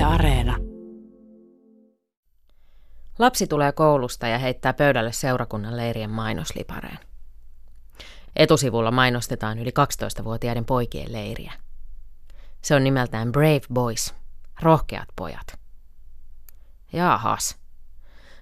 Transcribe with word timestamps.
Yle 0.00 0.06
Areena. 0.06 0.56
Lapsi 3.18 3.46
tulee 3.46 3.72
koulusta 3.72 4.26
ja 4.28 4.38
heittää 4.38 4.72
pöydälle 4.72 5.12
seurakunnan 5.12 5.76
leirien 5.76 6.10
mainoslipareen. 6.10 6.98
Etusivulla 8.36 8.90
mainostetaan 8.90 9.58
yli 9.58 9.70
12-vuotiaiden 9.70 10.64
poikien 10.64 11.12
leiriä. 11.12 11.52
Se 12.62 12.74
on 12.74 12.84
nimeltään 12.84 13.32
Brave 13.32 13.60
Boys, 13.72 14.14
rohkeat 14.62 15.08
pojat. 15.16 15.58
Jaahas. 16.92 17.58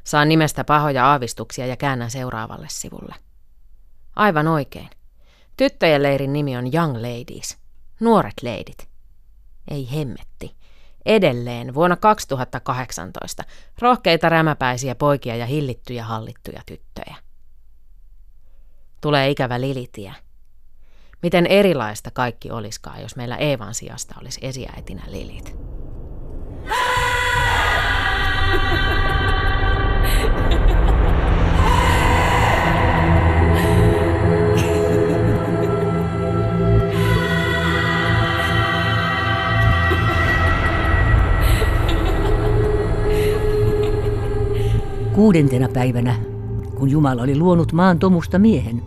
Saan 0.04 0.28
nimestä 0.28 0.64
pahoja 0.64 1.06
aavistuksia 1.06 1.66
ja 1.66 1.76
käännän 1.76 2.10
seuraavalle 2.10 2.66
sivulle. 2.70 3.14
Aivan 4.16 4.48
oikein. 4.48 4.90
Tyttöjen 5.56 6.02
leirin 6.02 6.32
nimi 6.32 6.56
on 6.56 6.74
Young 6.74 6.96
Ladies, 6.96 7.58
nuoret 8.00 8.42
leidit. 8.42 8.88
Ei 9.70 9.92
hemmetti. 9.92 10.57
Edelleen 11.08 11.74
vuonna 11.74 11.96
2018 11.96 13.44
rohkeita 13.78 14.28
rämäpäisiä 14.28 14.94
poikia 14.94 15.36
ja 15.36 15.46
hillittyjä 15.46 16.04
hallittuja 16.04 16.60
tyttöjä. 16.66 17.16
Tulee 19.00 19.30
ikävä 19.30 19.60
lilitie. 19.60 20.14
Miten 21.22 21.46
erilaista 21.46 22.10
kaikki 22.10 22.50
olisikaan, 22.50 23.02
jos 23.02 23.16
meillä 23.16 23.36
Eevan 23.36 23.74
sijasta 23.74 24.14
olisi 24.20 24.40
esiäitinä 24.42 25.02
lilit. 25.06 25.56
Kuudentena 45.18 45.68
päivänä, 45.68 46.16
kun 46.76 46.90
Jumala 46.90 47.22
oli 47.22 47.38
luonut 47.38 47.72
maan 47.72 47.98
tomusta 47.98 48.38
miehen, 48.38 48.82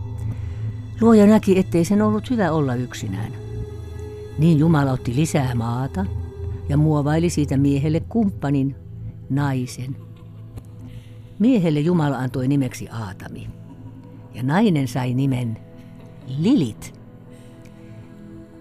luoja 1.00 1.26
näki, 1.26 1.58
ettei 1.58 1.84
sen 1.84 2.02
ollut 2.02 2.30
hyvä 2.30 2.52
olla 2.52 2.74
yksinään. 2.74 3.32
Niin 4.38 4.58
Jumala 4.58 4.92
otti 4.92 5.14
lisää 5.14 5.54
maata 5.54 6.06
ja 6.68 6.76
muovaili 6.76 7.30
siitä 7.30 7.56
miehelle 7.56 8.00
kumppanin, 8.00 8.76
naisen. 9.30 9.96
Miehelle 11.38 11.80
Jumala 11.80 12.16
antoi 12.16 12.48
nimeksi 12.48 12.88
Aatami, 12.88 13.48
ja 14.34 14.42
nainen 14.42 14.88
sai 14.88 15.14
nimen 15.14 15.58
Lilit. 16.38 17.00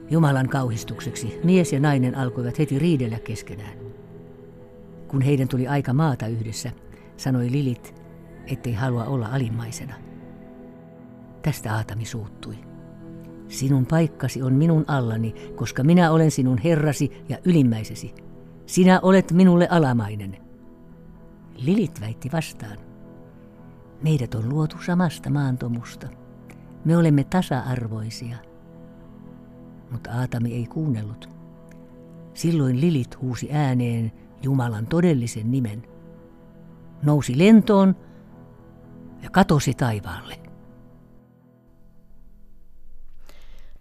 Jumalan 0.10 0.50
kauhistukseksi 0.50 1.40
mies 1.44 1.74
ja 1.74 1.80
nainen 1.80 2.16
alkoivat 2.16 2.60
heti 2.60 2.80
riidellä 2.80 3.20
keskenään. 3.20 3.74
Kun 5.08 5.22
heidän 5.22 5.48
tuli 5.48 5.68
aika 5.68 5.94
maata 5.94 6.28
yhdessä, 6.28 6.72
sanoi 7.22 7.52
Lilit, 7.52 7.96
ettei 8.48 8.74
halua 8.74 9.06
olla 9.06 9.28
alimmaisena. 9.28 9.96
Tästä 11.42 11.76
Aatami 11.76 12.06
suuttui. 12.06 12.56
Sinun 13.48 13.86
paikkasi 13.86 14.42
on 14.42 14.54
minun 14.54 14.86
allani, 14.88 15.36
koska 15.56 15.84
minä 15.84 16.12
olen 16.12 16.32
sinun 16.32 16.58
herrasi 16.58 17.12
ja 17.30 17.38
ylimmäisesi. 17.46 18.14
Sinä 18.66 19.00
olet 19.02 19.32
minulle 19.32 19.68
alamainen. 19.72 20.38
Lilit 21.56 22.02
väitti 22.02 22.30
vastaan. 22.34 22.78
Meidät 24.04 24.36
on 24.36 24.50
luotu 24.50 24.76
samasta 24.86 25.30
maantomusta. 25.30 26.08
Me 26.86 26.98
olemme 26.98 27.24
tasa-arvoisia. 27.24 28.38
Mutta 29.92 30.12
Aatami 30.12 30.54
ei 30.54 30.66
kuunnellut. 30.68 31.30
Silloin 32.34 32.82
Lilit 32.82 33.22
huusi 33.22 33.50
ääneen 33.52 34.12
Jumalan 34.44 34.88
todellisen 34.88 35.52
nimen 35.52 35.91
nousi 37.04 37.38
lentoon 37.38 37.96
ja 39.24 39.30
katosi 39.30 39.74
taivaalle. 39.74 40.40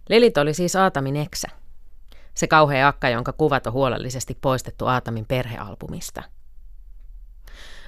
Lilit 0.09 0.37
oli 0.37 0.53
siis 0.53 0.75
Aatamin 0.75 1.15
eksä. 1.15 1.47
Se 2.33 2.47
kauhea 2.47 2.87
akka, 2.87 3.09
jonka 3.09 3.33
kuvat 3.33 3.67
on 3.67 3.73
huolellisesti 3.73 4.37
poistettu 4.41 4.85
Aatamin 4.85 5.25
perhealbumista. 5.25 6.23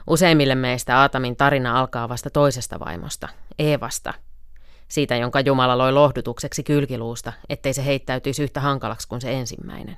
Useimmille 0.08 0.56
meistä 0.56 0.98
Aatamin 0.98 1.36
tarina 1.36 1.80
alkaa 1.80 2.10
vasta 2.10 2.30
toisesta 2.30 2.80
vaimosta, 2.80 3.30
Eevasta, 3.60 4.14
siitä 4.88 5.16
jonka 5.16 5.40
Jumala 5.40 5.78
loi 5.78 5.92
lohdutukseksi 5.92 6.64
kylkiluusta, 6.64 7.34
ettei 7.50 7.74
se 7.74 7.86
heittäytyisi 7.86 8.44
yhtä 8.44 8.60
hankalaksi 8.60 9.08
kuin 9.08 9.22
se 9.22 9.34
ensimmäinen. 9.34 9.98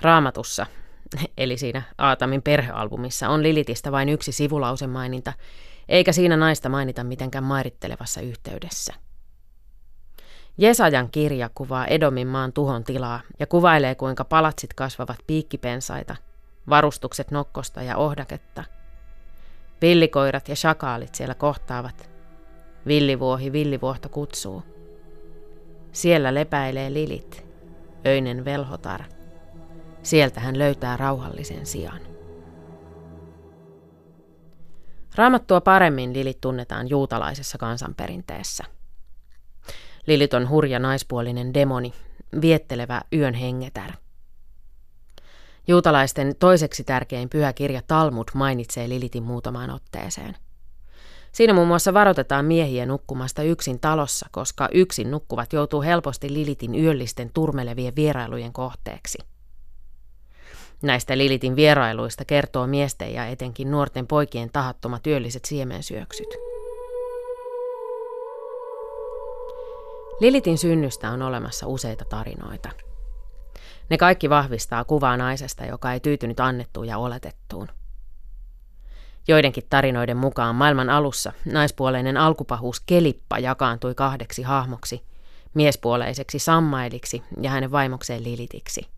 Raamatussa 0.00 0.66
eli 1.38 1.56
siinä 1.56 1.82
Aatamin 1.98 2.42
perhealbumissa, 2.42 3.28
on 3.28 3.42
Lilitistä 3.42 3.92
vain 3.92 4.08
yksi 4.08 4.32
sivulausemaininta, 4.32 5.32
eikä 5.88 6.12
siinä 6.12 6.36
naista 6.36 6.68
mainita 6.68 7.04
mitenkään 7.04 7.44
mairittelevassa 7.44 8.20
yhteydessä. 8.20 8.94
Jesajan 10.58 11.10
kirja 11.10 11.50
kuvaa 11.54 11.86
Edomin 11.86 12.26
maan 12.26 12.52
tuhon 12.52 12.84
tilaa 12.84 13.20
ja 13.38 13.46
kuvailee, 13.46 13.94
kuinka 13.94 14.24
palatsit 14.24 14.74
kasvavat 14.74 15.18
piikkipensaita, 15.26 16.16
varustukset 16.68 17.30
nokkosta 17.30 17.82
ja 17.82 17.96
ohdaketta. 17.96 18.64
Villikoirat 19.82 20.48
ja 20.48 20.56
shakaalit 20.56 21.14
siellä 21.14 21.34
kohtaavat. 21.34 22.10
Villivuohi 22.86 23.52
villivuohta 23.52 24.08
kutsuu. 24.08 24.62
Siellä 25.92 26.34
lepäilee 26.34 26.92
lilit, 26.92 27.46
öinen 28.06 28.44
velhotar– 28.44 29.02
Sieltä 30.04 30.40
hän 30.40 30.58
löytää 30.58 30.96
rauhallisen 30.96 31.66
sijan. 31.66 32.00
Raamattua 35.14 35.60
paremmin 35.60 36.12
Lilit 36.12 36.40
tunnetaan 36.40 36.90
juutalaisessa 36.90 37.58
kansanperinteessä. 37.58 38.64
Lilit 40.06 40.34
on 40.34 40.48
hurja 40.48 40.78
naispuolinen 40.78 41.54
demoni, 41.54 41.92
viettelevä 42.40 43.00
yön 43.12 43.34
hengetär. 43.34 43.92
Juutalaisten 45.68 46.36
toiseksi 46.38 46.84
tärkein 46.84 47.28
pyhä 47.28 47.52
kirja 47.52 47.82
Talmud 47.86 48.28
mainitsee 48.34 48.88
Lilitin 48.88 49.22
muutamaan 49.22 49.70
otteeseen. 49.70 50.36
Siinä 51.32 51.52
muun 51.52 51.68
muassa 51.68 51.94
varoitetaan 51.94 52.44
miehiä 52.44 52.86
nukkumasta 52.86 53.42
yksin 53.42 53.80
talossa, 53.80 54.26
koska 54.30 54.68
yksin 54.72 55.10
nukkuvat 55.10 55.52
joutuu 55.52 55.82
helposti 55.82 56.32
Lilitin 56.32 56.74
yöllisten 56.74 57.30
turmelevien 57.34 57.96
vierailujen 57.96 58.52
kohteeksi– 58.52 59.18
Näistä 60.84 61.18
Lilitin 61.18 61.56
vierailuista 61.56 62.24
kertoo 62.24 62.66
miesten 62.66 63.14
ja 63.14 63.26
etenkin 63.26 63.70
nuorten 63.70 64.06
poikien 64.06 64.50
tahattomat 64.52 65.02
työlliset 65.02 65.44
siemensyöksyt. 65.44 66.28
Lilitin 70.20 70.58
synnystä 70.58 71.10
on 71.10 71.22
olemassa 71.22 71.66
useita 71.66 72.04
tarinoita. 72.04 72.70
Ne 73.90 73.98
kaikki 73.98 74.30
vahvistaa 74.30 74.84
kuvaa 74.84 75.16
naisesta, 75.16 75.64
joka 75.64 75.92
ei 75.92 76.00
tyytynyt 76.00 76.40
annettuun 76.40 76.86
ja 76.86 76.98
oletettuun. 76.98 77.68
Joidenkin 79.28 79.64
tarinoiden 79.70 80.16
mukaan 80.16 80.54
maailman 80.54 80.90
alussa 80.90 81.32
naispuoleinen 81.44 82.16
alkupahuus 82.16 82.80
Kelippa 82.80 83.38
jakaantui 83.38 83.94
kahdeksi 83.94 84.42
hahmoksi, 84.42 85.02
miespuoleiseksi 85.54 86.38
Sammailiksi 86.38 87.22
ja 87.40 87.50
hänen 87.50 87.72
vaimokseen 87.72 88.24
Lilitiksi– 88.24 88.86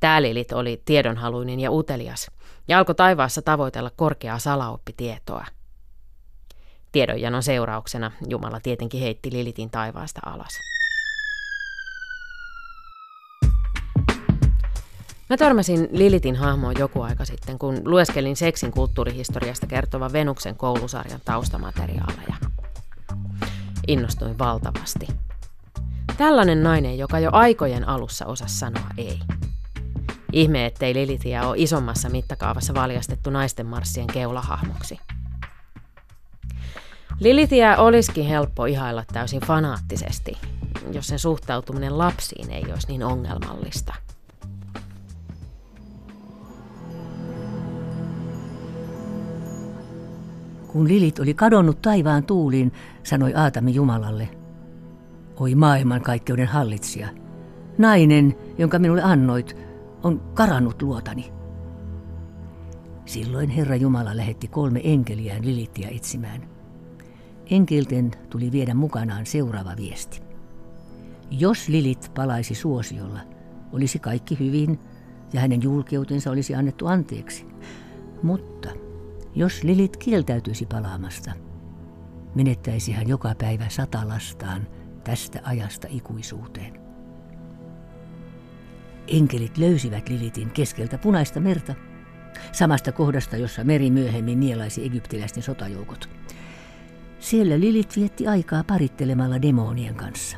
Täälilit 0.00 0.52
oli 0.52 0.82
tiedonhaluinen 0.84 1.60
ja 1.60 1.70
utelias 1.70 2.30
ja 2.68 2.78
alkoi 2.78 2.94
taivaassa 2.94 3.42
tavoitella 3.42 3.90
korkeaa 3.96 4.38
salaoppitietoa. 4.38 5.46
Tiedonjanon 6.92 7.42
seurauksena 7.42 8.12
Jumala 8.28 8.60
tietenkin 8.60 9.00
heitti 9.00 9.32
Lilitin 9.32 9.70
taivaasta 9.70 10.20
alas. 10.26 10.52
Mä 15.30 15.36
törmäsin 15.36 15.88
Lilitin 15.92 16.36
hahmoon 16.36 16.74
joku 16.78 17.02
aika 17.02 17.24
sitten, 17.24 17.58
kun 17.58 17.80
lueskelin 17.84 18.36
seksin 18.36 18.72
kulttuurihistoriasta 18.72 19.66
kertova 19.66 20.12
Venuksen 20.12 20.56
koulusarjan 20.56 21.20
taustamateriaaleja. 21.24 22.34
Innostuin 23.88 24.38
valtavasti. 24.38 25.06
Tällainen 26.16 26.62
nainen, 26.62 26.98
joka 26.98 27.18
jo 27.18 27.30
aikojen 27.32 27.88
alussa 27.88 28.26
osasi 28.26 28.58
sanoa 28.58 28.86
ei. 28.96 29.18
Ihme, 30.32 30.66
ettei 30.66 30.94
Lilithia 30.94 31.48
ole 31.48 31.56
isommassa 31.58 32.08
mittakaavassa 32.08 32.74
valjastettu 32.74 33.30
naisten 33.30 33.66
marssien 33.66 34.06
keulahahmoksi. 34.06 34.98
Lilithia 37.20 37.76
olisikin 37.76 38.24
helppo 38.26 38.64
ihailla 38.64 39.04
täysin 39.12 39.40
fanaattisesti, 39.40 40.38
jos 40.92 41.06
sen 41.06 41.18
suhtautuminen 41.18 41.98
lapsiin 41.98 42.50
ei 42.50 42.64
olisi 42.72 42.88
niin 42.88 43.04
ongelmallista. 43.04 43.94
Kun 50.66 50.88
Lilit 50.88 51.18
oli 51.18 51.34
kadonnut 51.34 51.82
taivaan 51.82 52.24
tuuliin, 52.24 52.72
sanoi 53.02 53.34
Aatami 53.34 53.74
Jumalalle, 53.74 54.28
Oi 55.40 55.54
maailmankaikkeuden 55.54 56.46
hallitsija, 56.46 57.08
nainen, 57.78 58.36
jonka 58.58 58.78
minulle 58.78 59.02
annoit, 59.02 59.56
on 60.06 60.20
karannut 60.34 60.82
luotani. 60.82 61.32
Silloin 63.06 63.50
Herra 63.50 63.76
Jumala 63.76 64.16
lähetti 64.16 64.48
kolme 64.48 64.80
enkeliään 64.84 65.44
Lilittiä 65.44 65.88
etsimään. 65.88 66.48
Enkelten 67.50 68.10
tuli 68.30 68.52
viedä 68.52 68.74
mukanaan 68.74 69.26
seuraava 69.26 69.76
viesti. 69.76 70.20
Jos 71.30 71.68
Lilit 71.68 72.12
palaisi 72.14 72.54
suosiolla, 72.54 73.20
olisi 73.72 73.98
kaikki 73.98 74.38
hyvin 74.38 74.78
ja 75.32 75.40
hänen 75.40 75.62
julkeutensa 75.62 76.30
olisi 76.30 76.54
annettu 76.54 76.86
anteeksi. 76.86 77.46
Mutta 78.22 78.68
jos 79.34 79.62
Lilit 79.62 79.96
kieltäytyisi 79.96 80.66
palaamasta, 80.66 81.32
menettäisi 82.34 82.92
hän 82.92 83.08
joka 83.08 83.34
päivä 83.38 83.68
sata 83.68 84.08
lastaan 84.08 84.66
tästä 85.04 85.40
ajasta 85.44 85.88
ikuisuuteen. 85.90 86.85
Enkelit 89.06 89.58
löysivät 89.58 90.08
Lilitin 90.08 90.50
keskeltä 90.50 90.98
punaista 90.98 91.40
merta, 91.40 91.74
samasta 92.52 92.92
kohdasta, 92.92 93.36
jossa 93.36 93.64
meri 93.64 93.90
myöhemmin 93.90 94.40
nielaisi 94.40 94.84
egyptiläisten 94.84 95.42
sotajoukot. 95.42 96.08
Siellä 97.18 97.60
Lilit 97.60 97.96
vietti 97.96 98.26
aikaa 98.26 98.64
parittelemalla 98.64 99.42
demonien 99.42 99.94
kanssa. 99.94 100.36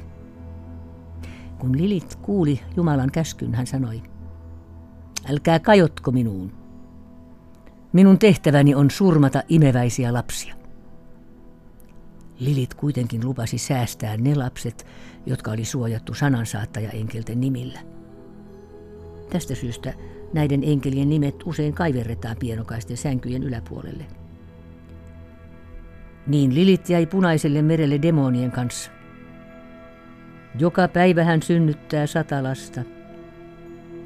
Kun 1.59 1.79
Lilit 1.79 2.15
kuuli 2.15 2.61
Jumalan 2.77 3.13
käskyn, 3.13 3.55
hän 3.55 3.67
sanoi, 3.67 4.03
älkää 5.31 5.59
kajotko 5.59 6.11
minuun. 6.11 6.53
Minun 7.93 8.19
tehtäväni 8.19 8.75
on 8.75 8.91
surmata 8.91 9.43
imeväisiä 9.49 10.13
lapsia. 10.13 10.55
Lilit 12.39 12.75
kuitenkin 12.75 13.25
lupasi 13.25 13.59
säästää 13.59 14.17
ne 14.17 14.35
lapset, 14.35 14.87
jotka 15.27 15.51
oli 15.51 15.65
suojattu 15.65 16.15
sanansaattaja 16.15 16.91
enkelten 16.91 17.41
nimillä. 17.41 17.81
Tästä 19.31 19.55
syystä 19.55 19.95
näiden 20.33 20.65
enkelien 20.65 21.09
nimet 21.09 21.35
usein 21.45 21.75
kaiverretaan 21.75 22.37
pienokaisten 22.37 22.97
sänkyjen 22.97 23.43
yläpuolelle. 23.43 24.07
Niin 26.27 26.55
Lilit 26.55 26.89
jäi 26.89 27.07
punaiselle 27.07 27.63
merelle 27.63 28.03
demonien 28.03 28.51
kanssa. 28.51 28.91
Joka 30.59 30.89
päivä 30.89 31.25
hän 31.25 31.43
synnyttää 31.43 32.07
sata 32.07 32.43
lasta, 32.43 32.81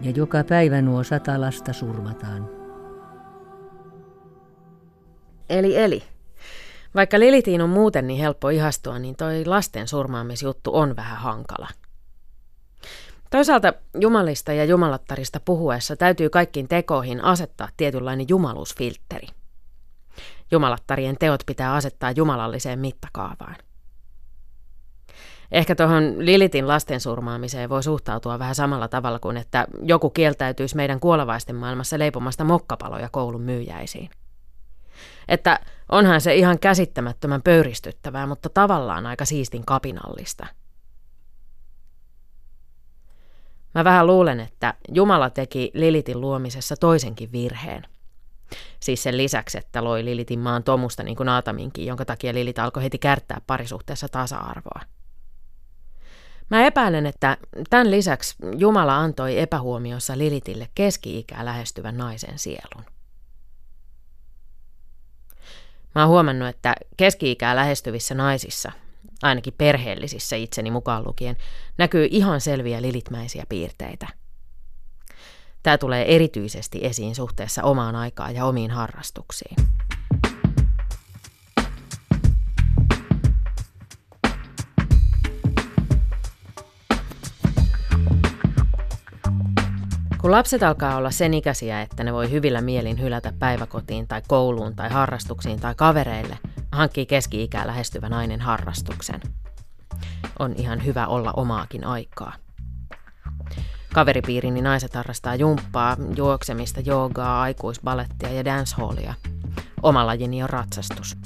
ja 0.02 0.10
joka 0.10 0.44
päivä 0.44 0.82
nuo 0.82 1.04
sata 1.04 1.40
lasta 1.40 1.72
surmataan. 1.72 2.48
Eli 5.50 5.76
eli. 5.76 6.02
Vaikka 6.94 7.18
Lilitiin 7.18 7.62
on 7.62 7.70
muuten 7.70 8.06
niin 8.06 8.20
helppo 8.20 8.48
ihastua, 8.48 8.98
niin 8.98 9.16
toi 9.16 9.44
lasten 9.44 9.88
surmaamisjuttu 9.88 10.76
on 10.76 10.96
vähän 10.96 11.18
hankala. 11.18 11.68
Toisaalta 13.32 13.72
jumalista 14.00 14.52
ja 14.52 14.64
jumalattarista 14.64 15.40
puhuessa 15.44 15.96
täytyy 15.96 16.30
kaikkiin 16.30 16.68
tekoihin 16.68 17.24
asettaa 17.24 17.68
tietynlainen 17.76 18.26
jumaluusfiltteri. 18.28 19.26
Jumalattarien 20.50 21.16
teot 21.18 21.42
pitää 21.46 21.74
asettaa 21.74 22.10
jumalalliseen 22.10 22.78
mittakaavaan. 22.78 23.56
Ehkä 25.52 25.74
tuohon 25.74 26.14
Lilitin 26.18 26.68
lasten 26.68 27.00
surmaamiseen 27.00 27.68
voi 27.68 27.82
suhtautua 27.82 28.38
vähän 28.38 28.54
samalla 28.54 28.88
tavalla 28.88 29.18
kuin, 29.18 29.36
että 29.36 29.66
joku 29.82 30.10
kieltäytyisi 30.10 30.76
meidän 30.76 31.00
kuolevaisten 31.00 31.56
maailmassa 31.56 31.98
leipomasta 31.98 32.44
mokkapaloja 32.44 33.08
koulun 33.12 33.42
myyjäisiin. 33.42 34.10
Että 35.28 35.60
onhan 35.88 36.20
se 36.20 36.34
ihan 36.34 36.58
käsittämättömän 36.58 37.42
pöyristyttävää, 37.42 38.26
mutta 38.26 38.48
tavallaan 38.48 39.06
aika 39.06 39.24
siistin 39.24 39.64
kapinallista. 39.66 40.46
Mä 43.74 43.84
vähän 43.84 44.06
luulen, 44.06 44.40
että 44.40 44.74
Jumala 44.88 45.30
teki 45.30 45.70
Lilitin 45.74 46.20
luomisessa 46.20 46.76
toisenkin 46.76 47.32
virheen. 47.32 47.86
Siis 48.80 49.02
sen 49.02 49.16
lisäksi, 49.16 49.58
että 49.58 49.84
loi 49.84 50.04
Lilitin 50.04 50.38
maan 50.38 50.64
tomusta 50.64 51.02
niin 51.02 51.16
kuin 51.16 51.28
Aataminkin, 51.28 51.86
jonka 51.86 52.04
takia 52.04 52.34
Lilit 52.34 52.58
alkoi 52.58 52.82
heti 52.82 52.98
kärttää 52.98 53.40
parisuhteessa 53.46 54.08
tasa-arvoa. 54.08 54.80
Mä 56.50 56.66
epäilen, 56.66 57.06
että 57.06 57.36
tämän 57.70 57.90
lisäksi 57.90 58.34
Jumala 58.56 58.98
antoi 58.98 59.40
epähuomiossa 59.40 60.18
Lilitille 60.18 60.68
keski-ikää 60.74 61.44
lähestyvän 61.44 61.96
naisen 61.96 62.38
sielun. 62.38 62.84
Mä 65.94 66.02
oon 66.02 66.08
huomannut, 66.08 66.48
että 66.48 66.74
keski-ikää 66.96 67.56
lähestyvissä 67.56 68.14
naisissa, 68.14 68.72
ainakin 69.22 69.54
perheellisissä 69.58 70.36
itseni 70.36 70.70
mukaan 70.70 71.06
lukien, 71.06 71.36
näkyy 71.78 72.08
ihan 72.10 72.40
selviä 72.40 72.82
lilitmäisiä 72.82 73.44
piirteitä. 73.48 74.08
Tämä 75.62 75.78
tulee 75.78 76.14
erityisesti 76.14 76.80
esiin 76.82 77.14
suhteessa 77.14 77.62
omaan 77.62 77.96
aikaan 77.96 78.34
ja 78.34 78.44
omiin 78.44 78.70
harrastuksiin. 78.70 79.56
Kun 90.20 90.30
lapset 90.30 90.62
alkaa 90.62 90.96
olla 90.96 91.10
sen 91.10 91.34
ikäisiä, 91.34 91.82
että 91.82 92.04
ne 92.04 92.12
voi 92.12 92.30
hyvillä 92.30 92.60
mielin 92.60 93.00
hylätä 93.00 93.32
päiväkotiin 93.38 94.08
tai 94.08 94.22
kouluun 94.28 94.76
tai 94.76 94.90
harrastuksiin 94.90 95.60
tai 95.60 95.74
kavereille, 95.74 96.38
hankkii 96.72 97.06
keski-ikää 97.06 97.66
lähestyvä 97.66 98.08
nainen 98.08 98.40
harrastuksen. 98.40 99.20
On 100.38 100.54
ihan 100.56 100.84
hyvä 100.84 101.06
olla 101.06 101.32
omaakin 101.36 101.84
aikaa. 101.84 102.32
Kaveripiirini 103.94 104.62
naiset 104.62 104.94
harrastaa 104.94 105.34
jumppaa, 105.34 105.96
juoksemista, 106.16 106.80
joogaa, 106.80 107.42
aikuisbalettia 107.42 108.32
ja 108.32 108.44
dancehallia. 108.44 109.14
Oma 109.82 110.06
lajini 110.06 110.42
on 110.42 110.50
ratsastus. 110.50 111.16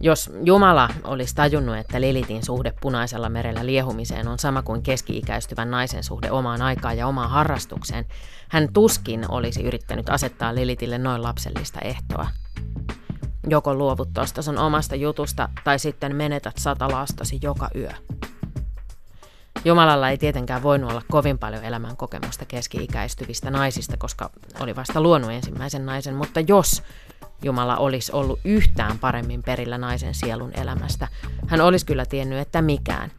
Jos 0.00 0.30
Jumala 0.42 0.88
olisi 1.04 1.34
tajunnut, 1.34 1.76
että 1.76 2.00
Lilitin 2.00 2.44
suhde 2.44 2.72
punaisella 2.80 3.28
merellä 3.28 3.66
liehumiseen 3.66 4.28
on 4.28 4.38
sama 4.38 4.62
kuin 4.62 4.82
keski-ikäistyvän 4.82 5.70
naisen 5.70 6.04
suhde 6.04 6.30
omaan 6.30 6.62
aikaan 6.62 6.98
ja 6.98 7.06
omaan 7.06 7.30
harrastukseen, 7.30 8.04
hän 8.48 8.68
tuskin 8.72 9.30
olisi 9.30 9.62
yrittänyt 9.62 10.10
asettaa 10.10 10.54
Lilitille 10.54 10.98
noin 10.98 11.22
lapsellista 11.22 11.80
ehtoa. 11.80 12.26
Joko 13.48 13.74
luovut 13.74 14.08
tuosta 14.14 14.42
sun 14.42 14.58
omasta 14.58 14.94
jutusta 14.94 15.48
tai 15.64 15.78
sitten 15.78 16.16
menetät 16.16 16.56
sata 16.58 16.88
lastasi 16.88 17.38
joka 17.42 17.68
yö. 17.74 17.90
Jumalalla 19.64 20.10
ei 20.10 20.18
tietenkään 20.18 20.62
voinut 20.62 20.90
olla 20.90 21.02
kovin 21.10 21.38
paljon 21.38 21.64
elämän 21.64 21.96
kokemusta 21.96 22.44
keski-ikäistyvistä 22.44 23.50
naisista, 23.50 23.96
koska 23.96 24.30
oli 24.60 24.76
vasta 24.76 25.00
luonut 25.00 25.30
ensimmäisen 25.30 25.86
naisen, 25.86 26.14
mutta 26.14 26.40
jos 26.40 26.82
Jumala 27.42 27.76
olisi 27.76 28.12
ollut 28.12 28.40
yhtään 28.44 28.98
paremmin 28.98 29.42
perillä 29.42 29.78
naisen 29.78 30.14
sielun 30.14 30.50
elämästä, 30.54 31.08
hän 31.46 31.60
olisi 31.60 31.86
kyllä 31.86 32.06
tiennyt, 32.06 32.38
että 32.38 32.62
mikään, 32.62 33.10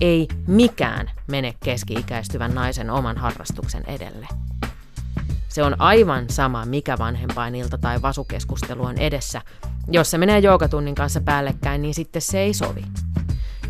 ei 0.00 0.28
mikään 0.46 1.10
mene 1.26 1.54
keski-ikäistyvän 1.64 2.54
naisen 2.54 2.90
oman 2.90 3.16
harrastuksen 3.16 3.84
edelle. 3.86 4.26
Se 5.54 5.62
on 5.62 5.80
aivan 5.80 6.24
sama, 6.30 6.64
mikä 6.64 6.98
vanhempainilta 6.98 7.78
tai 7.78 8.02
vasukeskustelu 8.02 8.84
on 8.84 8.98
edessä. 8.98 9.42
Jos 9.88 10.10
se 10.10 10.18
menee 10.18 10.38
joogatunnin 10.38 10.94
kanssa 10.94 11.20
päällekkäin, 11.20 11.82
niin 11.82 11.94
sitten 11.94 12.22
se 12.22 12.38
ei 12.38 12.54
sovi. 12.54 12.84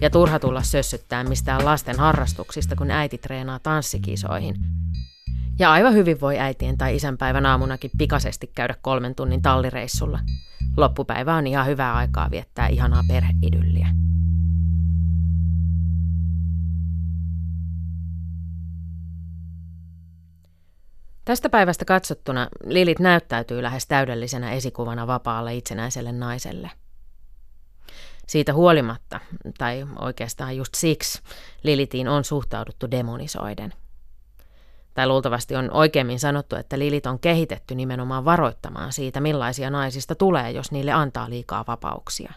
Ja 0.01 0.11
turha 0.11 0.39
tulla 0.39 0.63
sössyttää 0.63 1.25
mistään 1.25 1.65
lasten 1.65 1.99
harrastuksista, 1.99 2.77
kun 2.77 2.91
äiti 2.91 3.19
treenaa 3.19 3.59
tanssikisoihin– 3.59 4.55
ja 5.59 5.73
aivan 5.73 5.95
hyvin 5.95 6.21
voi 6.21 6.39
äitien 6.39 6.79
tai 6.79 6.97
isänpäivän 6.97 7.47
aamunakin 7.47 7.91
pikaisesti 7.99 8.51
käydä 8.55 8.75
kolmen 8.83 9.15
tunnin 9.15 9.43
tallireissulla. 9.43 10.21
Loppupäivä 10.77 11.35
on 11.35 11.47
ihan 11.47 11.67
hyvää 11.67 11.95
aikaa 11.95 12.31
viettää 12.31 12.69
ihanaa 12.69 13.03
perheidylliä. 13.09 14.04
Tästä 21.25 21.49
päivästä 21.49 21.85
katsottuna 21.85 22.49
Lilit 22.65 22.99
näyttäytyy 22.99 23.63
lähes 23.63 23.87
täydellisenä 23.87 24.53
esikuvana 24.53 25.07
vapaalle 25.07 25.55
itsenäiselle 25.55 26.13
naiselle. 26.13 26.71
Siitä 28.27 28.55
huolimatta, 28.55 29.21
tai 29.59 29.87
oikeastaan 29.99 30.57
just 30.57 30.75
siksi, 30.75 31.23
Lilitiin 31.63 32.09
on 32.09 32.25
suhtauduttu 32.25 32.91
demonisoiden– 32.91 33.75
tai 34.95 35.07
luultavasti 35.07 35.57
on 35.57 35.71
oikeimmin 35.71 36.21
sanottu, 36.21 36.57
että 36.57 36.79
lilit 36.79 37.07
on 37.07 37.19
kehitetty 37.19 37.75
nimenomaan 37.75 38.25
varoittamaan 38.25 38.93
siitä, 38.93 39.21
millaisia 39.21 39.71
naisista 39.71 40.15
tulee, 40.15 40.51
jos 40.51 40.73
niille 40.73 40.93
antaa 40.93 41.31
liikaa 41.31 41.65
vapauksia. 41.67 42.33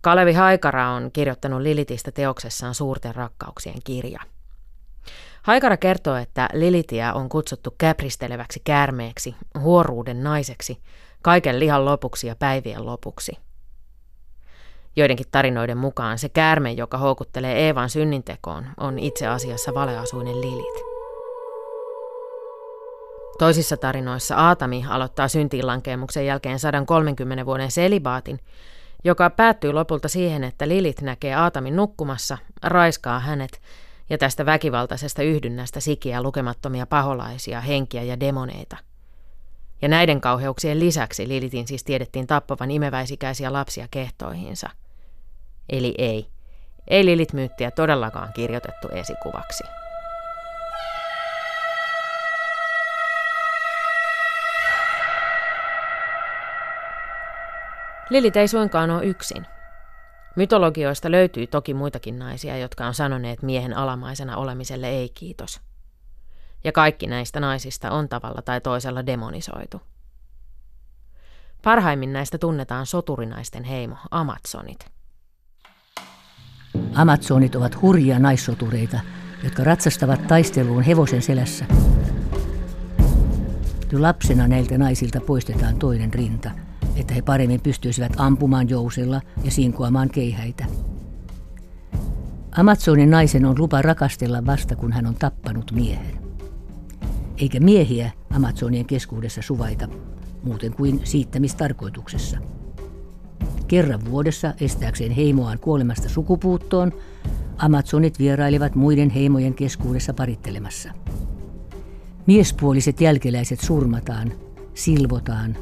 Kalevi 0.00 0.32
Haikara 0.32 0.90
on 0.90 1.10
kirjoittanut 1.12 1.60
Lilitistä 1.60 2.12
teoksessaan 2.12 2.74
Suurten 2.74 3.14
rakkauksien 3.14 3.78
kirja. 3.84 4.20
Haikara 5.48 5.76
kertoo, 5.76 6.16
että 6.16 6.48
Lilitiä 6.52 7.12
on 7.12 7.28
kutsuttu 7.28 7.74
käpristeleväksi 7.78 8.60
käärmeeksi, 8.64 9.34
huoruuden 9.58 10.24
naiseksi, 10.24 10.78
kaiken 11.22 11.60
lihan 11.60 11.84
lopuksi 11.84 12.26
ja 12.26 12.36
päivien 12.36 12.86
lopuksi– 12.86 13.32
Joidenkin 14.96 15.26
tarinoiden 15.30 15.78
mukaan 15.78 16.18
se 16.18 16.28
käärme, 16.28 16.72
joka 16.72 16.98
houkuttelee 16.98 17.66
Eevan 17.66 17.90
synnintekoon, 17.90 18.66
on 18.76 18.98
itse 18.98 19.26
asiassa 19.26 19.74
valeasuinen 19.74 20.40
Lilit. 20.40 20.84
Toisissa 23.38 23.76
tarinoissa 23.76 24.36
Aatami 24.36 24.84
aloittaa 24.88 25.28
syntiinlankemuksen 25.28 26.26
jälkeen 26.26 26.58
130 26.58 27.46
vuoden 27.46 27.70
selibaatin, 27.70 28.40
joka 29.04 29.30
päättyy 29.30 29.72
lopulta 29.72 30.08
siihen, 30.08 30.44
että 30.44 30.68
Lilit 30.68 31.00
näkee 31.00 31.34
Aatamin 31.34 31.76
nukkumassa, 31.76 32.38
raiskaa 32.62 33.20
hänet 33.20 33.60
ja 34.10 34.18
tästä 34.18 34.46
väkivaltaisesta 34.46 35.22
yhdynnästä 35.22 35.80
sikiä 35.80 36.22
lukemattomia 36.22 36.86
paholaisia, 36.86 37.60
henkiä 37.60 38.02
ja 38.02 38.20
demoneita. 38.20 38.76
Ja 39.82 39.88
näiden 39.88 40.20
kauheuksien 40.20 40.80
lisäksi 40.80 41.28
Lilitin 41.28 41.68
siis 41.68 41.84
tiedettiin 41.84 42.26
tappavan 42.26 42.70
imeväisikäisiä 42.70 43.52
lapsia 43.52 43.88
kehtoihinsa. 43.90 44.70
Eli 45.68 45.94
ei. 45.98 46.28
Ei 46.88 47.04
Lilit-myyttiä 47.04 47.70
todellakaan 47.70 48.32
kirjoitettu 48.32 48.88
esikuvaksi. 48.88 49.64
Lilit 58.10 58.36
ei 58.36 58.48
suinkaan 58.48 58.90
ole 58.90 59.04
yksin. 59.04 59.46
Mytologioista 60.38 61.10
löytyy 61.10 61.46
toki 61.46 61.74
muitakin 61.74 62.18
naisia, 62.18 62.58
jotka 62.58 62.86
on 62.86 62.94
sanoneet 62.94 63.42
miehen 63.42 63.76
alamaisena 63.76 64.36
olemiselle 64.36 64.88
ei 64.88 65.08
kiitos. 65.08 65.60
Ja 66.64 66.72
kaikki 66.72 67.06
näistä 67.06 67.40
naisista 67.40 67.90
on 67.90 68.08
tavalla 68.08 68.42
tai 68.42 68.60
toisella 68.60 69.06
demonisoitu. 69.06 69.82
Parhaimmin 71.64 72.12
näistä 72.12 72.38
tunnetaan 72.38 72.86
soturinaisten 72.86 73.64
heimo, 73.64 73.96
Amazonit. 74.10 74.86
Amazonit 76.94 77.54
ovat 77.54 77.82
hurjia 77.82 78.18
naissotureita, 78.18 79.00
jotka 79.44 79.64
ratsastavat 79.64 80.26
taisteluun 80.26 80.82
hevosen 80.82 81.22
selässä. 81.22 81.64
Jo 83.92 84.02
lapsena 84.02 84.48
näiltä 84.48 84.78
naisilta 84.78 85.20
poistetaan 85.20 85.78
toinen 85.78 86.14
rinta– 86.14 86.50
että 86.98 87.14
he 87.14 87.22
paremmin 87.22 87.60
pystyisivät 87.60 88.12
ampumaan 88.16 88.68
jousilla 88.68 89.20
ja 89.44 89.50
sinkoamaan 89.50 90.10
keihäitä. 90.10 90.64
Amazonin 92.52 93.10
naisen 93.10 93.44
on 93.44 93.58
lupa 93.58 93.82
rakastella 93.82 94.46
vasta, 94.46 94.76
kun 94.76 94.92
hän 94.92 95.06
on 95.06 95.14
tappanut 95.14 95.72
miehen. 95.72 96.18
Eikä 97.36 97.60
miehiä 97.60 98.10
Amazonien 98.30 98.86
keskuudessa 98.86 99.42
suvaita, 99.42 99.88
muuten 100.42 100.72
kuin 100.72 101.00
siittämistarkoituksessa. 101.04 102.38
Kerran 103.68 104.04
vuodessa 104.04 104.54
estääkseen 104.60 105.12
heimoaan 105.12 105.58
kuolemasta 105.58 106.08
sukupuuttoon, 106.08 106.92
Amazonit 107.56 108.18
vierailivat 108.18 108.74
muiden 108.74 109.10
heimojen 109.10 109.54
keskuudessa 109.54 110.14
parittelemassa. 110.14 110.92
Miespuoliset 112.26 113.00
jälkeläiset 113.00 113.60
surmataan, 113.60 114.32
silvotaan 114.74 115.56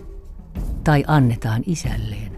tai 0.85 1.05
annetaan 1.07 1.63
isälleen. 1.67 2.37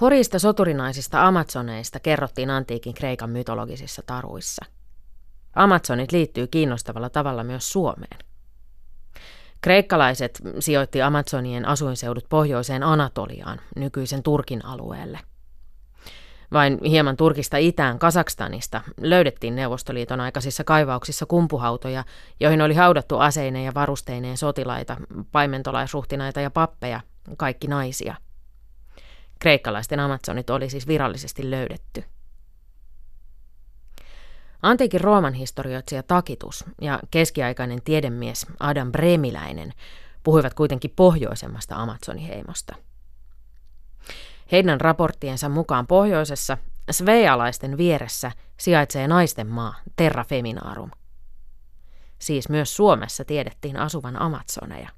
Horista 0.00 0.38
soturinaisista 0.38 1.26
Amazoneista 1.26 2.00
kerrottiin 2.00 2.50
antiikin 2.50 2.94
Kreikan 2.94 3.30
mytologisissa 3.30 4.02
taruissa. 4.06 4.64
Amazonit 5.54 6.12
liittyy 6.12 6.46
kiinnostavalla 6.46 7.10
tavalla 7.10 7.44
myös 7.44 7.72
Suomeen. 7.72 8.18
Kreikkalaiset 9.60 10.42
sijoitti 10.58 11.02
Amazonien 11.02 11.68
asuinseudut 11.68 12.24
pohjoiseen 12.28 12.82
Anatoliaan, 12.82 13.60
nykyisen 13.76 14.22
Turkin 14.22 14.64
alueelle– 14.64 15.18
vain 16.52 16.78
hieman 16.84 17.16
Turkista 17.16 17.56
itään 17.56 17.98
Kasakstanista 17.98 18.80
löydettiin 19.00 19.56
Neuvostoliiton 19.56 20.20
aikaisissa 20.20 20.64
kaivauksissa 20.64 21.26
kumpuhautoja, 21.26 22.04
joihin 22.40 22.62
oli 22.62 22.74
haudattu 22.74 23.18
aseineen 23.18 23.64
ja 23.64 23.74
varusteineen 23.74 24.36
sotilaita, 24.36 24.96
paimentolaisruhtinaita 25.32 26.40
ja 26.40 26.50
pappeja, 26.50 27.00
kaikki 27.36 27.66
naisia. 27.66 28.14
Kreikkalaisten 29.38 30.00
amazonit 30.00 30.50
oli 30.50 30.70
siis 30.70 30.86
virallisesti 30.86 31.50
löydetty. 31.50 32.04
Antiikin 34.62 35.00
Rooman 35.00 35.34
historioitsija 35.34 36.02
Takitus 36.02 36.64
ja 36.80 37.00
keskiaikainen 37.10 37.82
tiedemies 37.82 38.46
Adam 38.60 38.92
Bremiläinen 38.92 39.72
puhuivat 40.22 40.54
kuitenkin 40.54 40.92
pohjoisemmasta 40.96 41.76
Amazoniheimosta– 41.76 42.74
heidän 44.52 44.80
raporttiensa 44.80 45.48
mukaan 45.48 45.86
pohjoisessa 45.86 46.58
Svealaisten 46.90 47.76
vieressä 47.76 48.32
sijaitsee 48.60 49.08
naisten 49.08 49.46
maa 49.46 49.74
Terra 49.96 50.24
Feminarum. 50.24 50.90
Siis 52.18 52.48
myös 52.48 52.76
Suomessa 52.76 53.24
tiedettiin 53.24 53.76
asuvan 53.76 54.22
Amazoneja. 54.22 54.88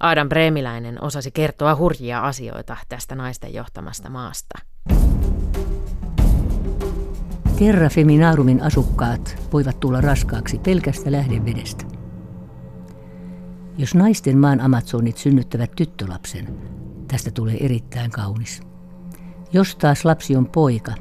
Adam 0.00 0.28
Bremiläinen 0.28 1.04
osasi 1.04 1.30
kertoa 1.30 1.76
hurjia 1.76 2.20
asioita 2.20 2.76
tästä 2.88 3.14
naisten 3.14 3.54
johtamasta 3.54 4.10
maasta. 4.10 4.58
Terra 7.58 7.88
Feminarumin 7.88 8.62
asukkaat 8.62 9.48
voivat 9.52 9.80
tulla 9.80 10.00
raskaaksi 10.00 10.58
pelkästä 10.58 11.12
lähdevedestä. 11.12 11.84
Jos 13.78 13.94
naisten 13.94 14.38
maan 14.38 14.60
Amazonit 14.60 15.16
synnyttävät 15.16 15.70
tyttölapsen, 15.76 16.58
Tästä 17.08 17.30
tulee 17.30 17.56
erittäin 17.64 18.10
kaunis. 18.10 18.62
Jos 19.52 19.76
taas 19.76 20.04
lapsi 20.04 20.36
on 20.36 20.46
poika, 20.46 20.92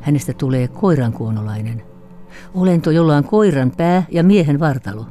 hänestä 0.00 0.32
tulee 0.32 0.68
koirankuonolainen. 0.68 1.82
Olento, 2.54 2.90
jolla 2.90 3.16
on 3.16 3.24
koiran 3.24 3.72
pää 3.76 4.02
ja 4.10 4.22
miehen 4.24 4.60
vartalo. 4.60 5.06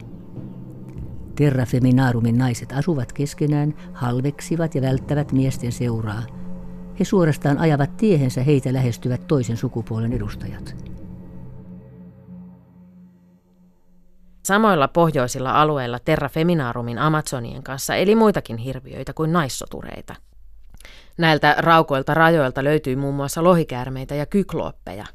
Terra 1.35 1.65
Feminarumin 1.65 2.37
naiset 2.37 2.71
asuvat 2.71 3.13
keskenään, 3.13 3.73
halveksivat 3.93 4.75
ja 4.75 4.81
välttävät 4.81 5.31
miesten 5.31 5.71
seuraa. 5.71 6.23
He 6.99 7.03
suorastaan 7.03 7.57
ajavat 7.57 7.97
tiehensä 7.97 8.43
heitä 8.43 8.73
lähestyvät 8.73 9.27
toisen 9.27 9.57
sukupuolen 9.57 10.13
edustajat. 10.13 10.86
Samoilla 14.47 14.87
pohjoisilla 14.87 15.61
alueilla 15.61 15.99
Terra 15.99 16.29
Feminarumin 16.29 16.99
Amazonien 16.99 17.63
kanssa 17.63 17.95
eli 17.95 18.15
muitakin 18.15 18.57
hirviöitä 18.57 19.13
kuin 19.13 19.33
naissotureita. 19.33 20.15
Näiltä 21.17 21.55
raukoilta 21.57 22.13
rajoilta 22.13 22.63
löytyy 22.63 22.95
muun 22.95 23.15
muassa 23.15 23.43
lohikäärmeitä 23.43 24.15
ja 24.15 24.25
kyklooppeja. 24.25 25.05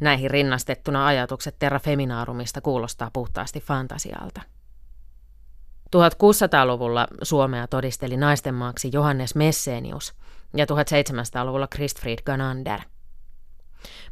Näihin 0.00 0.30
rinnastettuna 0.30 1.06
ajatukset 1.06 1.56
Terra 1.58 1.78
Feminarumista 1.78 2.60
kuulostaa 2.60 3.10
puhtaasti 3.12 3.60
fantasialta. 3.60 4.40
1600-luvulla 5.96 7.08
Suomea 7.22 7.66
todisteli 7.66 8.16
naistenmaaksi 8.16 8.90
Johannes 8.92 9.34
Messenius 9.34 10.14
ja 10.56 10.64
1700-luvulla 10.64 11.68
Christfried 11.74 12.18
Ganander. 12.26 12.80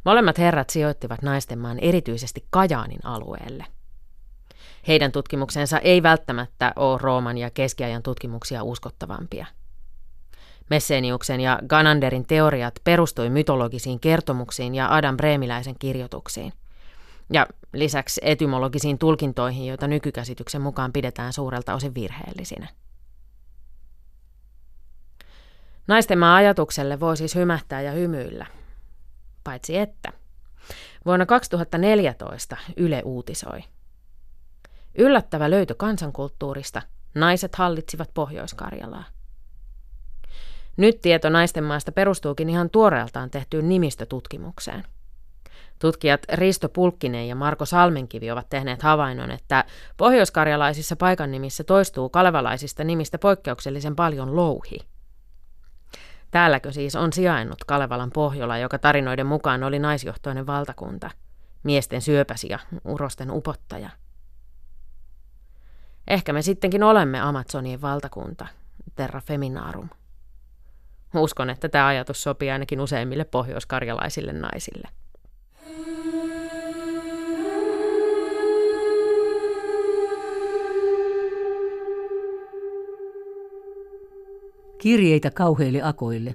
Molemmat 0.05 0.37
herrat 0.37 0.69
sijoittivat 0.69 1.21
naistenmaan 1.21 1.79
erityisesti 1.79 2.45
Kajaanin 2.49 3.05
alueelle– 3.05 3.65
heidän 4.87 5.11
tutkimuksensa 5.11 5.79
ei 5.79 6.03
välttämättä 6.03 6.73
ole 6.75 6.99
Rooman 7.01 7.37
ja 7.37 7.49
keskiajan 7.49 8.03
tutkimuksia 8.03 8.63
uskottavampia. 8.63 9.45
Messeniuksen 10.69 11.41
ja 11.41 11.59
Gananderin 11.67 12.25
teoriat 12.27 12.73
perustui 12.83 13.29
mytologisiin 13.29 13.99
kertomuksiin 13.99 14.75
ja 14.75 14.95
Adam 14.95 15.17
Bremiläisen 15.17 15.75
kirjoituksiin. 15.79 16.53
Ja 17.33 17.47
lisäksi 17.73 18.21
etymologisiin 18.23 18.97
tulkintoihin, 18.97 19.67
joita 19.67 19.87
nykykäsityksen 19.87 20.61
mukaan 20.61 20.93
pidetään 20.93 21.33
suurelta 21.33 21.73
osin 21.73 21.95
virheellisinä. 21.95 22.67
Naisten 25.87 26.23
ajatukselle 26.23 26.99
voi 26.99 27.17
siis 27.17 27.35
hymähtää 27.35 27.81
ja 27.81 27.91
hymyillä. 27.91 28.45
Paitsi 29.43 29.77
että. 29.77 30.13
Vuonna 31.05 31.25
2014 31.25 32.57
Yle 32.77 33.01
uutisoi– 33.05 33.63
Yllättävä 34.97 35.49
löytö 35.49 35.75
kansankulttuurista. 35.75 36.81
Naiset 37.15 37.55
hallitsivat 37.55 38.09
Pohjois-Karjalaa. 38.13 39.03
Nyt 40.77 41.01
tieto 41.01 41.29
naisten 41.29 41.63
maasta 41.63 41.91
perustuukin 41.91 42.49
ihan 42.49 42.69
tuoreeltaan 42.69 43.29
tehtyyn 43.29 43.69
nimistötutkimukseen. 43.69 44.83
Tutkijat 45.79 46.21
Risto 46.33 46.69
Pulkkinen 46.69 47.27
ja 47.27 47.35
Marko 47.35 47.65
Salmenkivi 47.65 48.31
ovat 48.31 48.49
tehneet 48.49 48.81
havainnon, 48.81 49.31
että 49.31 49.65
pohjoiskarjalaisissa 49.97 50.95
paikan 50.95 51.31
nimissä 51.31 51.63
toistuu 51.63 52.09
kalevalaisista 52.09 52.83
nimistä 52.83 53.17
poikkeuksellisen 53.17 53.95
paljon 53.95 54.35
louhi. 54.35 54.79
Täälläkö 56.31 56.71
siis 56.71 56.95
on 56.95 57.13
sijainnut 57.13 57.63
Kalevalan 57.63 58.11
Pohjola, 58.11 58.57
joka 58.57 58.79
tarinoiden 58.79 59.25
mukaan 59.25 59.63
oli 59.63 59.79
naisjohtoinen 59.79 60.47
valtakunta, 60.47 61.09
miesten 61.63 62.01
syöpäsi 62.01 62.47
ja 62.49 62.59
urosten 62.85 63.31
upottaja– 63.31 63.89
Ehkä 66.07 66.33
me 66.33 66.41
sittenkin 66.41 66.83
olemme 66.83 67.19
Amazonien 67.19 67.81
valtakunta, 67.81 68.47
Terra 68.95 69.21
Feminarum. 69.21 69.89
Uskon, 71.15 71.49
että 71.49 71.69
tämä 71.69 71.87
ajatus 71.87 72.23
sopii 72.23 72.51
ainakin 72.51 72.81
useimmille 72.81 73.25
pohjoiskarjalaisille 73.25 74.33
naisille. 74.33 74.87
Kirjeitä 84.81 85.31
kauheille 85.31 85.81
akoille. 85.81 86.33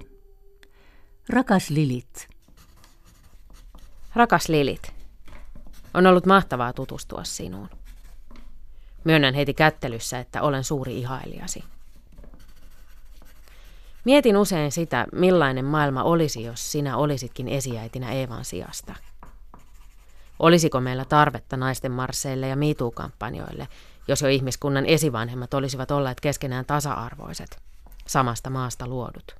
Rakas 1.29 1.69
Lilit. 1.69 2.27
Rakas 4.15 4.49
Lilit. 4.49 4.93
On 5.93 6.07
ollut 6.07 6.25
mahtavaa 6.25 6.73
tutustua 6.73 7.23
sinuun. 7.23 7.69
Myönnän 9.03 9.33
heti 9.33 9.53
kättelyssä, 9.53 10.19
että 10.19 10.41
olen 10.41 10.63
suuri 10.63 10.99
ihailijasi. 10.99 11.63
Mietin 14.05 14.37
usein 14.37 14.71
sitä, 14.71 15.07
millainen 15.11 15.65
maailma 15.65 16.03
olisi, 16.03 16.43
jos 16.43 16.71
sinä 16.71 16.97
olisitkin 16.97 17.47
esiäitinä 17.47 18.11
Eevan 18.11 18.45
sijasta. 18.45 18.95
Olisiko 20.39 20.81
meillä 20.81 21.05
tarvetta 21.05 21.57
naisten 21.57 21.91
marsseille 21.91 22.47
ja 22.47 22.55
miituukampanjoille, 22.55 23.67
jos 24.07 24.21
jo 24.21 24.27
ihmiskunnan 24.27 24.85
esivanhemmat 24.85 25.53
olisivat 25.53 25.91
olleet 25.91 26.19
keskenään 26.19 26.65
tasa-arvoiset, 26.65 27.61
samasta 28.07 28.49
maasta 28.49 28.87
luodut? 28.87 29.35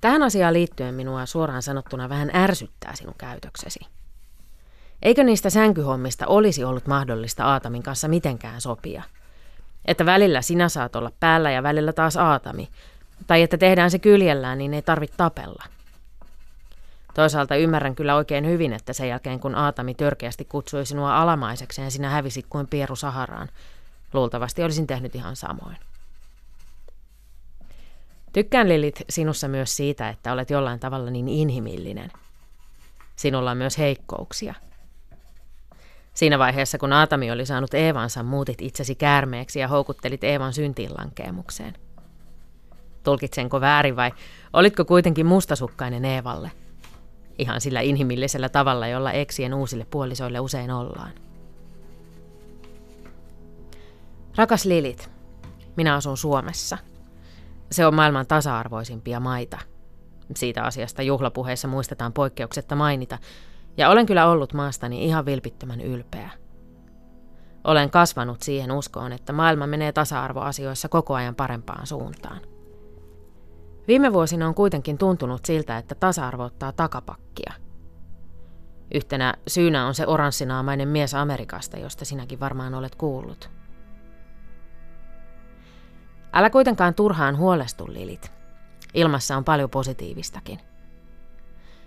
Tähän 0.00 0.22
asiaan 0.22 0.54
liittyen 0.54 0.94
minua 0.94 1.26
suoraan 1.26 1.62
sanottuna 1.62 2.08
vähän 2.08 2.30
ärsyttää 2.34 2.96
sinun 2.96 3.14
käytöksesi. 3.18 3.80
Eikö 5.02 5.24
niistä 5.24 5.50
sänkyhommista 5.50 6.26
olisi 6.26 6.64
ollut 6.64 6.86
mahdollista 6.86 7.44
Aatamin 7.44 7.82
kanssa 7.82 8.08
mitenkään 8.08 8.60
sopia? 8.60 9.02
Että 9.84 10.06
välillä 10.06 10.42
sinä 10.42 10.68
saat 10.68 10.96
olla 10.96 11.12
päällä 11.20 11.50
ja 11.50 11.62
välillä 11.62 11.92
taas 11.92 12.16
Aatami, 12.16 12.68
tai 13.26 13.42
että 13.42 13.58
tehdään 13.58 13.90
se 13.90 13.98
kyljellään, 13.98 14.58
niin 14.58 14.74
ei 14.74 14.82
tarvitse 14.82 15.16
tapella. 15.16 15.64
Toisaalta 17.14 17.56
ymmärrän 17.56 17.94
kyllä 17.94 18.14
oikein 18.14 18.46
hyvin, 18.46 18.72
että 18.72 18.92
sen 18.92 19.08
jälkeen 19.08 19.40
kun 19.40 19.54
Aatami 19.54 19.94
törkeästi 19.94 20.44
kutsui 20.44 20.86
sinua 20.86 21.22
alamaisekseen, 21.22 21.90
sinä 21.90 22.10
hävisit 22.10 22.46
kuin 22.48 22.66
pieru 22.66 22.96
Saharaan. 22.96 23.48
Luultavasti 24.12 24.62
olisin 24.62 24.86
tehnyt 24.86 25.14
ihan 25.14 25.36
samoin. 25.36 25.76
Tykkään 28.32 28.68
Lilit 28.68 29.02
sinussa 29.10 29.48
myös 29.48 29.76
siitä, 29.76 30.08
että 30.08 30.32
olet 30.32 30.50
jollain 30.50 30.80
tavalla 30.80 31.10
niin 31.10 31.28
inhimillinen. 31.28 32.10
Sinulla 33.16 33.50
on 33.50 33.56
myös 33.56 33.78
heikkouksia. 33.78 34.54
Siinä 36.14 36.38
vaiheessa, 36.38 36.78
kun 36.78 36.92
Aatami 36.92 37.30
oli 37.30 37.46
saanut 37.46 37.74
Eevansa, 37.74 38.22
muutit 38.22 38.62
itsesi 38.62 38.94
käärmeeksi 38.94 39.58
ja 39.58 39.68
houkuttelit 39.68 40.24
Eevan 40.24 40.52
syntiinlankeemukseen. 40.52 41.74
Tulkitsenko 43.02 43.60
väärin 43.60 43.96
vai 43.96 44.12
olitko 44.52 44.84
kuitenkin 44.84 45.26
mustasukkainen 45.26 46.04
Eevalle? 46.04 46.50
Ihan 47.38 47.60
sillä 47.60 47.80
inhimillisellä 47.80 48.48
tavalla, 48.48 48.86
jolla 48.86 49.12
eksien 49.12 49.54
uusille 49.54 49.86
puolisoille 49.90 50.40
usein 50.40 50.70
ollaan. 50.70 51.10
Rakas 54.36 54.64
Lilit, 54.64 55.10
minä 55.76 55.94
asun 55.94 56.16
Suomessa– 56.16 56.78
se 57.74 57.86
on 57.86 57.94
maailman 57.94 58.26
tasa-arvoisimpia 58.26 59.20
maita. 59.20 59.58
Siitä 60.36 60.62
asiasta 60.62 61.02
juhlapuheessa 61.02 61.68
muistetaan 61.68 62.12
poikkeuksetta 62.12 62.74
mainita, 62.74 63.18
ja 63.76 63.90
olen 63.90 64.06
kyllä 64.06 64.26
ollut 64.26 64.52
maastani 64.52 65.04
ihan 65.04 65.26
vilpittömän 65.26 65.80
ylpeä. 65.80 66.30
Olen 67.64 67.90
kasvanut 67.90 68.42
siihen 68.42 68.72
uskoon, 68.72 69.12
että 69.12 69.32
maailma 69.32 69.66
menee 69.66 69.92
tasa-arvoasioissa 69.92 70.88
koko 70.88 71.14
ajan 71.14 71.34
parempaan 71.34 71.86
suuntaan. 71.86 72.40
Viime 73.88 74.12
vuosina 74.12 74.48
on 74.48 74.54
kuitenkin 74.54 74.98
tuntunut 74.98 75.44
siltä, 75.44 75.78
että 75.78 75.94
tasa-arvo 75.94 76.44
ottaa 76.44 76.72
takapakkia. 76.72 77.52
Yhtenä 78.94 79.34
syynä 79.48 79.86
on 79.86 79.94
se 79.94 80.06
oranssinaamainen 80.06 80.88
mies 80.88 81.14
Amerikasta, 81.14 81.78
josta 81.78 82.04
sinäkin 82.04 82.40
varmaan 82.40 82.74
olet 82.74 82.94
kuullut. 82.94 83.50
Älä 86.32 86.50
kuitenkaan 86.50 86.94
turhaan 86.94 87.38
huolestu, 87.38 87.84
Lilit. 87.88 88.32
Ilmassa 88.94 89.36
on 89.36 89.44
paljon 89.44 89.70
positiivistakin. 89.70 90.60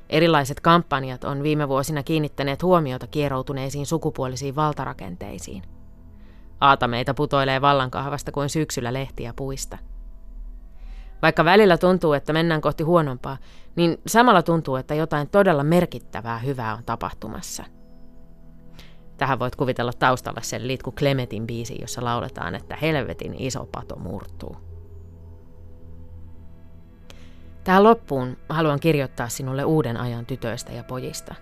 Erilaiset 0.10 0.60
kampanjat 0.60 1.24
on 1.24 1.44
viime 1.44 1.68
vuosina 1.68 2.04
kiinnittäneet 2.04 2.64
huomiota 2.64 3.08
kieroutuneisiin 3.08 3.86
sukupuolisiin 3.86 4.56
valtarakenteisiin. 4.56 5.64
Aatameita 6.62 7.14
putoilee 7.14 7.62
vallankahvasta 7.62 8.32
kuin 8.32 8.50
syksyllä 8.50 8.94
lehtiä 8.94 9.34
puista. 9.36 9.78
Vaikka 11.22 11.46
välillä 11.46 11.78
tuntuu, 11.78 12.14
että 12.14 12.34
mennään 12.34 12.62
kohti 12.62 12.84
huonompaa, 12.84 13.38
niin 13.76 13.98
samalla 14.08 14.44
tuntuu, 14.44 14.76
että 14.76 14.96
jotain 14.96 15.30
todella 15.30 15.64
merkittävää 15.64 16.38
hyvää 16.38 16.76
on 16.76 16.84
tapahtumassa– 16.84 17.64
Tähän 19.18 19.40
voit 19.40 19.56
kuvitella 19.56 19.94
taustalla 20.00 20.42
sen 20.42 20.68
Litku 20.68 20.92
Clemetin 20.92 21.48
biisi, 21.48 21.78
jossa 21.82 22.04
lauletaan, 22.04 22.56
että 22.56 22.78
helvetin 22.82 23.36
iso 23.40 23.66
pato 23.72 23.96
murtuu. 23.96 24.58
Tähän 27.68 27.84
loppuun 27.84 28.38
haluan 28.50 28.80
kirjoittaa 28.80 29.30
sinulle 29.30 29.64
uuden 29.64 29.98
ajan 29.98 30.26
tytöistä 30.26 30.74
ja 30.74 30.84
pojista. 30.84 31.36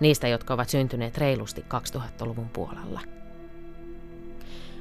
Niistä, 0.00 0.28
jotka 0.28 0.54
ovat 0.54 0.68
syntyneet 0.68 1.18
reilusti 1.18 1.64
2000-luvun 1.94 2.48
puolella. 2.48 3.00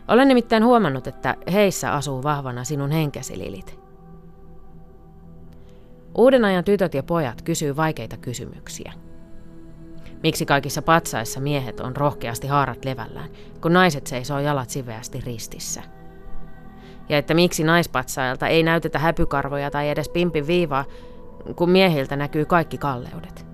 Olen 0.08 0.28
nimittäin 0.28 0.66
huomannut, 0.66 1.08
että 1.08 1.36
heissä 1.52 1.94
asuu 1.94 2.24
vahvana 2.24 2.64
sinun 2.64 2.92
henkesi, 2.92 3.40
Lilit. 3.40 3.80
Uuden 6.18 6.46
ajan 6.46 6.64
tytöt 6.64 6.94
ja 6.94 7.04
pojat 7.04 7.42
kysyy 7.42 7.76
vaikeita 7.76 8.18
kysymyksiä– 8.18 8.94
Miksi 10.24 10.46
kaikissa 10.46 10.82
patsaissa 10.82 11.40
miehet 11.40 11.80
on 11.80 11.96
rohkeasti 11.96 12.48
haarat 12.48 12.86
levällään, 12.86 13.30
kun 13.62 13.74
naiset 13.74 14.08
seisoo 14.08 14.40
jalat 14.40 14.70
siveästi 14.70 15.22
ristissä? 15.26 15.99
Ja 17.10 17.18
että 17.18 17.34
miksi 17.34 17.64
naispatsailta 17.64 18.48
ei 18.48 18.64
näytetä 18.64 19.00
häpykarvoja 19.00 19.72
tai 19.72 19.90
edes 19.90 20.10
pimpin 20.10 20.48
viivaa, 20.48 20.86
kun 21.56 21.70
miehiltä 21.70 22.16
näkyy 22.16 22.46
kaikki 22.46 22.78
kalleudet? 22.78 23.46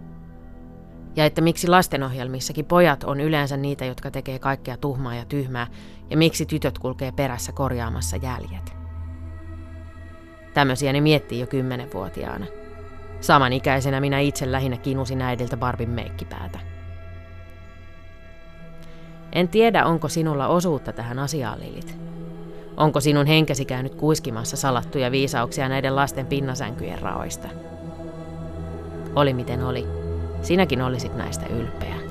Ja 1.16 1.26
että 1.26 1.42
miksi 1.42 1.68
lastenohjelmissakin 1.68 2.66
pojat 2.66 3.04
on 3.04 3.20
yleensä 3.22 3.58
niitä, 3.58 3.86
jotka 3.86 4.12
tekee 4.12 4.40
kaikkea 4.40 4.78
tuhmaa 4.78 5.16
ja 5.16 5.26
tyhmää, 5.26 5.68
ja 6.10 6.18
miksi 6.18 6.46
tytöt 6.46 6.80
kulkee 6.80 7.12
perässä 7.12 7.52
korjaamassa 7.52 8.18
jäljet? 8.18 8.76
Tämmöisiä 10.54 10.94
ne 10.94 11.02
miettii 11.02 11.40
jo 11.40 11.48
kymmenenvuotiaana. 11.48 12.46
Samanikäisenä 13.22 14.00
minä 14.00 14.20
itse 14.20 14.52
lähinnä 14.52 14.78
kinusin 14.78 15.22
äidiltä 15.22 15.58
Barbin 15.58 15.90
meikkipäätä. 15.90 16.60
En 19.32 19.48
tiedä, 19.48 19.86
onko 19.86 20.08
sinulla 20.08 20.48
osuutta 20.48 20.94
tähän 20.94 21.20
asiaan, 21.20 21.60
Lilit. 21.60 22.05
Onko 22.78 23.02
sinun 23.02 23.26
henkesi 23.26 23.66
käynyt 23.66 23.96
kuiskimassa 23.96 24.58
salattuja 24.58 25.12
viisauksia 25.12 25.70
näiden 25.70 25.96
lasten 25.96 26.26
pinnasänkyjen 26.26 27.02
raoista? 27.02 27.48
Oli 29.16 29.34
miten 29.34 29.64
oli. 29.64 29.88
Sinäkin 30.42 30.82
olisit 30.82 31.16
näistä 31.16 31.46
ylpeä. 31.46 32.05